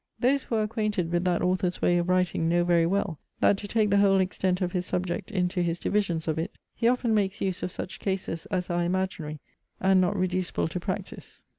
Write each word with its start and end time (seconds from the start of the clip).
Those 0.19 0.41
who 0.45 0.55
are 0.55 0.63
acquainted 0.63 1.11
with 1.11 1.25
that 1.25 1.43
author's 1.43 1.79
way 1.79 1.99
of 1.99 2.09
writing, 2.09 2.49
know 2.49 2.63
very 2.63 2.87
well, 2.87 3.19
that 3.39 3.55
to 3.59 3.67
take 3.67 3.91
the 3.91 3.99
whole 3.99 4.19
extent 4.19 4.59
of 4.59 4.71
his 4.71 4.83
subject 4.83 5.29
into 5.29 5.61
his 5.61 5.77
divisions 5.77 6.27
of 6.27 6.39
it, 6.39 6.55
he 6.73 6.87
often 6.87 7.13
makes 7.13 7.39
use 7.39 7.61
of 7.61 7.71
such 7.71 7.99
cases 7.99 8.47
as 8.47 8.71
are 8.71 8.83
imaginary, 8.83 9.37
and 9.79 10.01
not 10.01 10.17
reducible 10.17 10.67
to 10.69 10.79
practice. 10.79 11.43